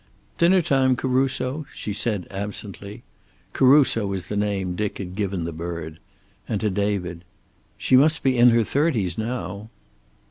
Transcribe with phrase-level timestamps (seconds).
[0.39, 3.03] "Dinner time, Caruso," she said absently.
[3.53, 5.99] Caruso was the name Dick had given the bird.
[6.49, 7.23] And to David:
[7.77, 9.69] "She must be in her thirties now."